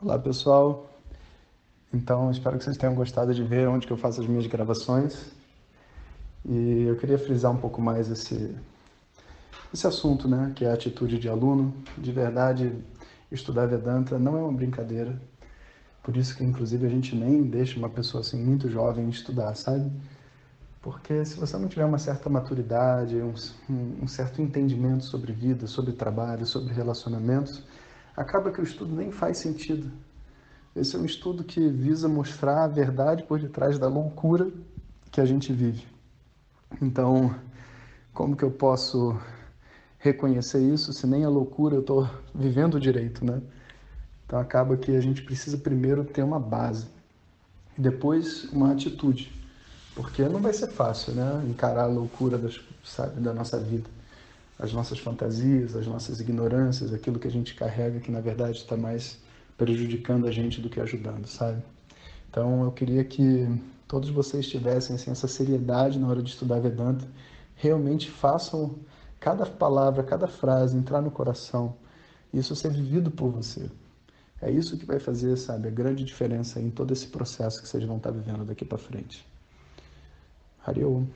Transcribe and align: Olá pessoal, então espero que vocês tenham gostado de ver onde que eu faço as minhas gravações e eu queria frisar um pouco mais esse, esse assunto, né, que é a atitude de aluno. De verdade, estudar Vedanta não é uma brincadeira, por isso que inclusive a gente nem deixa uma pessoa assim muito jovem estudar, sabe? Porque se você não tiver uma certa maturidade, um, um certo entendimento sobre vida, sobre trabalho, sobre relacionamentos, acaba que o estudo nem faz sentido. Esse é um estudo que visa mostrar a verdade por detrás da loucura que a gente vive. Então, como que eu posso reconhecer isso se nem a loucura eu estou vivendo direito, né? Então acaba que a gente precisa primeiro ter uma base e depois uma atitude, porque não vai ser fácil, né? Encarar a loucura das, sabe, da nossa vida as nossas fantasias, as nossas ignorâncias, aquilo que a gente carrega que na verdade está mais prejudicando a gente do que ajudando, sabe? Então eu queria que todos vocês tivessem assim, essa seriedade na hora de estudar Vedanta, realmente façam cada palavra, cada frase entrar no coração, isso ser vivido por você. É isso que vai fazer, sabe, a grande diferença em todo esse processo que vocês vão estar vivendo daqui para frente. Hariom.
Olá 0.00 0.16
pessoal, 0.16 0.88
então 1.92 2.30
espero 2.30 2.56
que 2.56 2.62
vocês 2.62 2.76
tenham 2.76 2.94
gostado 2.94 3.34
de 3.34 3.42
ver 3.42 3.66
onde 3.66 3.84
que 3.84 3.92
eu 3.92 3.96
faço 3.96 4.20
as 4.20 4.28
minhas 4.28 4.46
gravações 4.46 5.32
e 6.44 6.84
eu 6.84 6.94
queria 6.94 7.18
frisar 7.18 7.50
um 7.50 7.56
pouco 7.56 7.82
mais 7.82 8.08
esse, 8.08 8.54
esse 9.74 9.88
assunto, 9.88 10.28
né, 10.28 10.52
que 10.54 10.64
é 10.64 10.70
a 10.70 10.74
atitude 10.74 11.18
de 11.18 11.28
aluno. 11.28 11.74
De 11.96 12.12
verdade, 12.12 12.72
estudar 13.32 13.66
Vedanta 13.66 14.20
não 14.20 14.38
é 14.38 14.40
uma 14.40 14.52
brincadeira, 14.52 15.20
por 16.00 16.16
isso 16.16 16.36
que 16.36 16.44
inclusive 16.44 16.86
a 16.86 16.90
gente 16.90 17.16
nem 17.16 17.42
deixa 17.42 17.76
uma 17.76 17.90
pessoa 17.90 18.20
assim 18.20 18.40
muito 18.40 18.70
jovem 18.70 19.08
estudar, 19.08 19.56
sabe? 19.56 19.90
Porque 20.80 21.24
se 21.24 21.34
você 21.40 21.56
não 21.56 21.66
tiver 21.66 21.84
uma 21.84 21.98
certa 21.98 22.30
maturidade, 22.30 23.16
um, 23.16 23.34
um 24.00 24.06
certo 24.06 24.40
entendimento 24.40 25.04
sobre 25.04 25.32
vida, 25.32 25.66
sobre 25.66 25.92
trabalho, 25.92 26.46
sobre 26.46 26.72
relacionamentos, 26.72 27.64
acaba 28.18 28.50
que 28.50 28.60
o 28.60 28.64
estudo 28.64 28.96
nem 28.96 29.12
faz 29.12 29.38
sentido. 29.38 29.88
Esse 30.74 30.96
é 30.96 30.98
um 30.98 31.04
estudo 31.04 31.44
que 31.44 31.68
visa 31.68 32.08
mostrar 32.08 32.64
a 32.64 32.66
verdade 32.66 33.22
por 33.22 33.38
detrás 33.38 33.78
da 33.78 33.86
loucura 33.86 34.50
que 35.12 35.20
a 35.20 35.24
gente 35.24 35.52
vive. 35.52 35.86
Então, 36.82 37.32
como 38.12 38.36
que 38.36 38.42
eu 38.42 38.50
posso 38.50 39.16
reconhecer 39.98 40.60
isso 40.60 40.92
se 40.92 41.06
nem 41.06 41.24
a 41.24 41.28
loucura 41.28 41.76
eu 41.76 41.80
estou 41.80 42.10
vivendo 42.34 42.80
direito, 42.80 43.24
né? 43.24 43.40
Então 44.26 44.38
acaba 44.40 44.76
que 44.76 44.96
a 44.96 45.00
gente 45.00 45.22
precisa 45.22 45.56
primeiro 45.56 46.04
ter 46.04 46.24
uma 46.24 46.40
base 46.40 46.88
e 47.76 47.80
depois 47.80 48.44
uma 48.52 48.72
atitude, 48.72 49.32
porque 49.94 50.22
não 50.28 50.40
vai 50.40 50.52
ser 50.52 50.68
fácil, 50.68 51.14
né? 51.14 51.44
Encarar 51.48 51.84
a 51.84 51.86
loucura 51.86 52.36
das, 52.36 52.60
sabe, 52.84 53.20
da 53.20 53.32
nossa 53.32 53.58
vida 53.58 53.88
as 54.58 54.72
nossas 54.72 54.98
fantasias, 54.98 55.76
as 55.76 55.86
nossas 55.86 56.20
ignorâncias, 56.20 56.92
aquilo 56.92 57.18
que 57.18 57.28
a 57.28 57.30
gente 57.30 57.54
carrega 57.54 58.00
que 58.00 58.10
na 58.10 58.20
verdade 58.20 58.58
está 58.58 58.76
mais 58.76 59.18
prejudicando 59.56 60.26
a 60.26 60.30
gente 60.30 60.60
do 60.60 60.68
que 60.68 60.80
ajudando, 60.80 61.26
sabe? 61.26 61.62
Então 62.30 62.64
eu 62.64 62.72
queria 62.72 63.04
que 63.04 63.46
todos 63.86 64.10
vocês 64.10 64.48
tivessem 64.48 64.96
assim, 64.96 65.10
essa 65.10 65.28
seriedade 65.28 65.98
na 65.98 66.08
hora 66.08 66.22
de 66.22 66.30
estudar 66.30 66.60
Vedanta, 66.60 67.06
realmente 67.56 68.10
façam 68.10 68.76
cada 69.18 69.46
palavra, 69.46 70.02
cada 70.02 70.28
frase 70.28 70.76
entrar 70.76 71.00
no 71.00 71.10
coração, 71.10 71.74
isso 72.32 72.54
ser 72.54 72.70
vivido 72.70 73.10
por 73.10 73.30
você. 73.30 73.70
É 74.40 74.50
isso 74.50 74.78
que 74.78 74.86
vai 74.86 75.00
fazer, 75.00 75.36
sabe, 75.36 75.66
a 75.66 75.70
grande 75.70 76.04
diferença 76.04 76.60
em 76.60 76.70
todo 76.70 76.92
esse 76.92 77.08
processo 77.08 77.60
que 77.60 77.68
vocês 77.68 77.82
vão 77.84 77.96
estar 77.96 78.12
vivendo 78.12 78.44
daqui 78.44 78.64
para 78.64 78.78
frente. 78.78 79.26
Hariom. 80.64 81.06